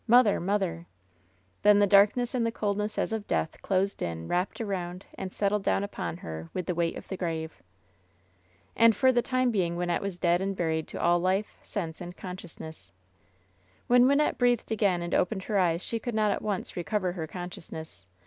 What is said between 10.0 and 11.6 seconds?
was dead and buried to all life,